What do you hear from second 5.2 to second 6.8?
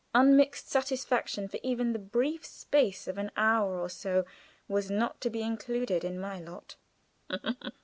to be included in my lot.